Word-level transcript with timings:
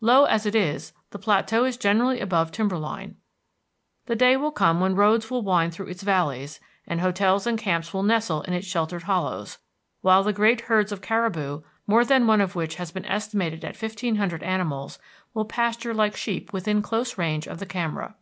Low 0.00 0.26
as 0.26 0.46
it 0.46 0.54
is, 0.54 0.92
the 1.10 1.18
plateau 1.18 1.64
is 1.64 1.76
generally 1.76 2.20
above 2.20 2.52
timber 2.52 2.78
line. 2.78 3.16
The 4.06 4.14
day 4.14 4.36
will 4.36 4.52
come 4.52 4.78
when 4.80 4.94
roads 4.94 5.28
will 5.28 5.42
wind 5.42 5.74
through 5.74 5.88
its 5.88 6.04
valleys, 6.04 6.60
and 6.86 7.00
hotels 7.00 7.48
and 7.48 7.58
camps 7.58 7.92
will 7.92 8.04
nestle 8.04 8.42
in 8.42 8.52
its 8.52 8.64
sheltered 8.64 9.02
hollows; 9.02 9.58
while 10.00 10.22
the 10.22 10.32
great 10.32 10.60
herds 10.60 10.92
of 10.92 11.02
caribou, 11.02 11.62
more 11.88 12.04
than 12.04 12.28
one 12.28 12.40
of 12.40 12.54
which 12.54 12.76
has 12.76 12.92
been 12.92 13.06
estimated 13.06 13.64
at 13.64 13.74
fifteen 13.76 14.14
hundred 14.14 14.44
animals, 14.44 15.00
will 15.34 15.44
pasture 15.46 15.92
like 15.92 16.14
sheep 16.16 16.52
within 16.52 16.80
close 16.80 17.18
range 17.18 17.48
of 17.48 17.58
the 17.58 17.66
camera. 17.66 18.14